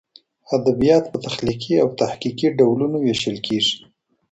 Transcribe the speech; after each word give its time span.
ادبیات 0.55 1.03
په 1.11 1.17
تخلیقي 1.25 1.73
او 1.83 1.87
تحقیقي 2.01 2.47
ډولونو 2.57 2.97
وېشل 3.01 3.37
کېږي. 3.47 3.75